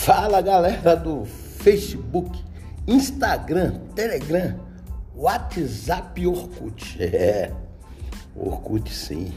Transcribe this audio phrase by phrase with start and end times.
[0.00, 2.42] Fala galera do Facebook,
[2.88, 4.58] Instagram, Telegram,
[5.14, 6.96] WhatsApp e Orkut.
[7.04, 7.52] É,
[8.34, 9.30] Orkut sim.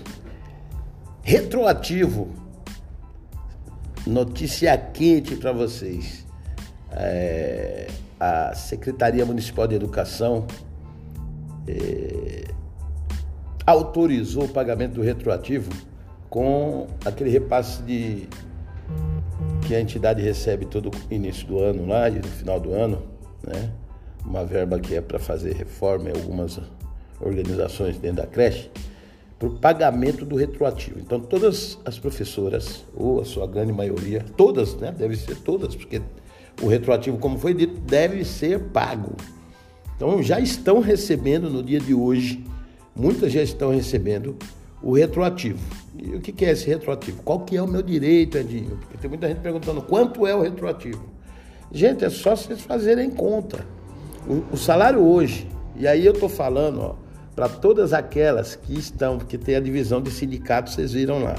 [1.22, 2.30] Retroativo.
[4.08, 6.26] Notícia quente para vocês.
[6.92, 7.88] É,
[8.18, 10.48] a Secretaria Municipal de Educação
[11.68, 12.46] é,
[13.68, 15.70] autorizou o pagamento do retroativo
[16.30, 18.30] com aquele repasse de
[19.64, 23.02] que a entidade recebe todo início do ano lá e no final do ano,
[23.46, 23.72] né?
[24.26, 26.60] Uma verba que é para fazer reforma em algumas
[27.20, 28.70] organizações dentro da creche,
[29.40, 31.00] para o pagamento do retroativo.
[31.00, 34.92] Então todas as professoras, ou a sua grande maioria, todas, né?
[34.92, 36.02] Deve ser todas, porque
[36.62, 39.16] o retroativo, como foi dito, deve ser pago.
[39.96, 42.44] Então já estão recebendo no dia de hoje,
[42.96, 44.38] muitas já estão recebendo
[44.84, 45.60] o retroativo.
[45.98, 47.24] E o que é esse retroativo?
[47.24, 48.78] Qual que é o meu direito, Edinho?
[48.78, 51.04] Porque tem muita gente perguntando quanto é o retroativo.
[51.72, 53.66] Gente, é só vocês fazerem conta.
[54.28, 56.98] O, o salário hoje, e aí eu estou falando
[57.36, 61.36] para todas aquelas que estão, porque tem a divisão de sindicatos, vocês viram lá.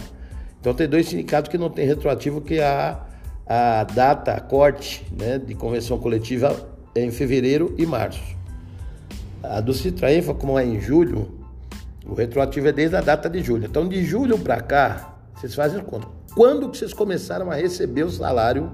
[0.60, 3.00] Então tem dois sindicatos que não tem retroativo, que é a,
[3.46, 8.22] a data, a corte né, de convenção coletiva é em fevereiro e março.
[9.42, 11.43] A do Citraenfa, como é em julho,
[12.06, 13.66] o retroativo é desde a data de julho.
[13.66, 16.06] Então, de julho para cá, vocês fazem conta.
[16.34, 18.70] Quando que vocês começaram a receber o salário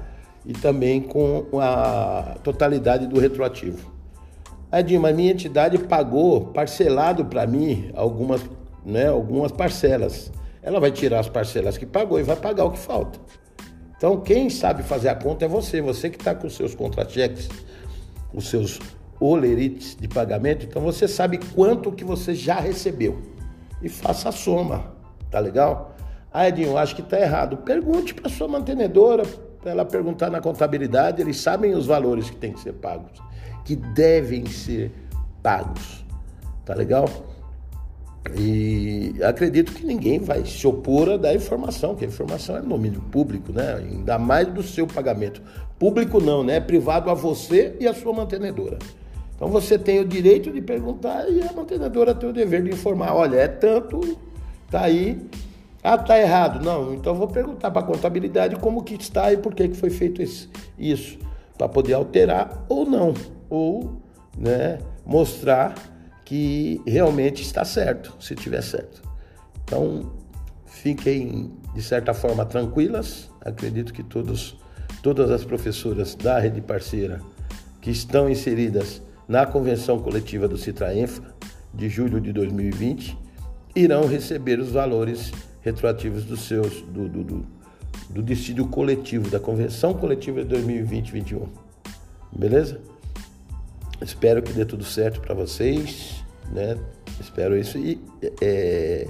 [0.44, 3.92] e também com a totalidade do retroativo.
[4.72, 8.40] Edinho, mas minha entidade pagou parcelado para mim algumas,
[8.84, 10.32] né, algumas parcelas.
[10.62, 13.18] Ela vai tirar as parcelas que pagou e vai pagar o que falta.
[13.96, 17.48] Então, quem sabe fazer a conta é você, você que está com os seus contra-cheques,
[18.32, 18.80] os seus
[19.20, 23.18] olerites de pagamento, então você sabe quanto que você já recebeu.
[23.82, 24.92] E faça a soma,
[25.30, 25.94] tá legal?
[26.32, 27.58] Ah, Edinho, acho que tá errado.
[27.58, 29.24] Pergunte para sua mantenedora,
[29.60, 33.22] para ela perguntar na contabilidade, eles sabem os valores que tem que ser pagos,
[33.64, 34.90] que devem ser
[35.42, 36.04] pagos.
[36.64, 37.06] Tá legal?
[38.36, 43.00] E acredito que ninguém vai se opor a dar informação, que a informação é domínio
[43.12, 43.74] público, né?
[43.74, 45.42] Ainda mais do seu pagamento.
[45.78, 46.56] Público não, né?
[46.56, 48.78] É privado a você e a sua mantenedora.
[49.44, 53.14] Então você tem o direito de perguntar e a mantenedora tem o dever de informar.
[53.14, 54.16] Olha, é tanto,
[54.70, 55.20] tá aí.
[55.82, 56.64] Ah, tá errado.
[56.64, 59.90] Não, então vou perguntar para a contabilidade como que está e por que, que foi
[59.90, 61.18] feito esse, isso.
[61.58, 63.12] Para poder alterar ou não.
[63.50, 64.00] Ou
[64.34, 65.74] né, mostrar
[66.24, 69.02] que realmente está certo, se tiver certo.
[69.62, 70.10] Então,
[70.64, 73.30] fiquem de certa forma tranquilas.
[73.42, 74.56] Acredito que todos,
[75.02, 77.20] todas as professoras da rede parceira
[77.82, 81.34] que estão inseridas na convenção coletiva do Citraenfa
[81.72, 83.18] de julho de 2020
[83.74, 87.46] irão receber os valores retroativos dos seus do, do, do,
[88.22, 91.48] do coletivo da convenção coletiva de 2020-21.
[92.36, 92.80] Beleza?
[94.00, 96.22] Espero que dê tudo certo para vocês,
[96.52, 96.76] né?
[97.20, 98.00] Espero isso e
[98.40, 99.08] é,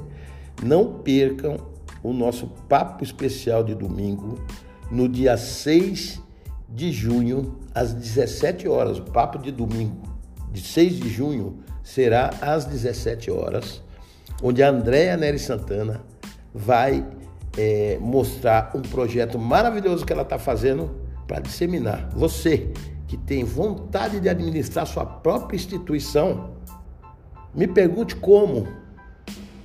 [0.63, 1.57] não percam
[2.03, 4.39] o nosso papo especial de domingo
[4.91, 6.23] no dia 6
[6.69, 8.99] de junho, às 17 horas.
[8.99, 10.03] O papo de domingo,
[10.51, 13.83] de 6 de junho, será às 17 horas,
[14.43, 16.03] onde a Andréa Nery Santana
[16.53, 17.07] vai
[17.57, 20.91] é, mostrar um projeto maravilhoso que ela está fazendo
[21.27, 22.09] para disseminar.
[22.15, 22.71] Você
[23.07, 26.55] que tem vontade de administrar sua própria instituição,
[27.55, 28.67] me pergunte como.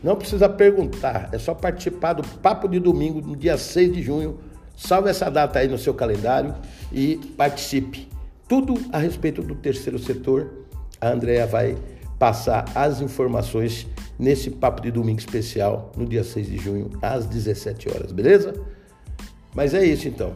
[0.02, 4.40] Não precisa perguntar, é só participar do Papo de Domingo, no dia 6 de junho,
[4.80, 6.56] Salve essa data aí no seu calendário
[6.90, 8.08] e participe.
[8.48, 10.50] Tudo a respeito do terceiro setor.
[11.02, 11.78] A Andrea vai
[12.18, 13.86] passar as informações
[14.18, 18.54] nesse papo de domingo especial, no dia 6 de junho, às 17 horas, beleza?
[19.54, 20.34] Mas é isso então.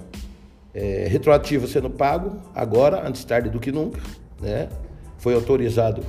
[0.74, 4.02] É, retroativo sendo pago agora, antes tarde do que nunca.
[4.42, 4.68] Né?
[5.20, 6.04] Foi autorizado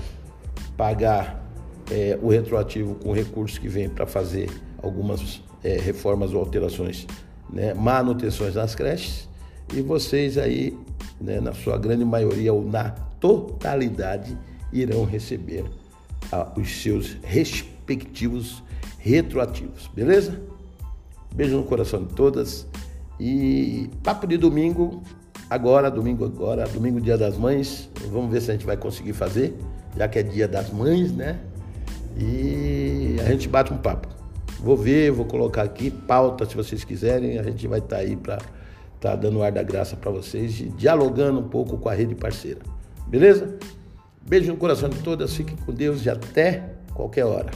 [0.77, 1.41] pagar
[1.89, 4.51] é, o retroativo com recursos que vem para fazer
[4.83, 7.07] algumas é, reformas ou alterações,
[7.55, 7.73] né?
[7.73, 9.29] manutenções nas creches.
[9.73, 10.77] E vocês aí,
[11.21, 14.37] né, na sua grande maioria ou na totalidade,
[14.73, 15.65] irão receber
[16.31, 18.63] ah, os seus respectivos
[18.99, 20.41] retroativos, beleza?
[21.35, 22.67] Beijo no coração de todas.
[23.19, 25.03] E papo de domingo,
[25.49, 27.89] agora, domingo agora, domingo dia das mães.
[28.11, 29.55] Vamos ver se a gente vai conseguir fazer,
[29.97, 31.39] já que é dia das mães, né?
[32.17, 34.14] E a gente bate um papo.
[34.65, 37.39] Vou ver, vou colocar aqui pauta se vocês quiserem.
[37.39, 40.59] A gente vai estar tá aí para estar tá dando ar da graça para vocês
[40.59, 42.61] e dialogando um pouco com a rede parceira.
[43.07, 43.59] Beleza?
[44.27, 47.51] Beijo no coração de todas, fiquem com Deus e até qualquer hora.